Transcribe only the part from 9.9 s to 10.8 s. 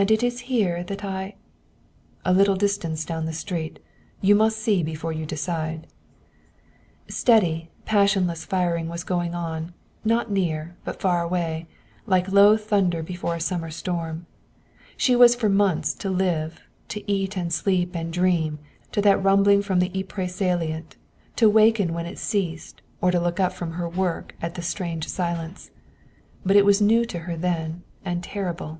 not near,